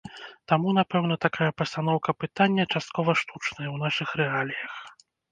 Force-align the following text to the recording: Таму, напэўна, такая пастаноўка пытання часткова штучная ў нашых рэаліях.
Таму, 0.51 0.69
напэўна, 0.77 1.17
такая 1.25 1.49
пастаноўка 1.61 2.15
пытання 2.21 2.65
часткова 2.73 3.15
штучная 3.21 3.65
ў 3.71 3.77
нашых 3.83 4.15
рэаліях. 4.23 4.73